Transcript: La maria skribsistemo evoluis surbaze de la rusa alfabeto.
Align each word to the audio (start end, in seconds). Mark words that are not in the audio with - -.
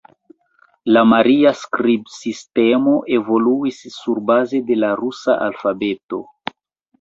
La 0.95 1.01
maria 1.09 1.51
skribsistemo 1.59 2.93
evoluis 3.19 3.83
surbaze 3.99 4.63
de 4.71 4.79
la 4.81 4.91
rusa 5.03 5.37
alfabeto. 5.51 6.23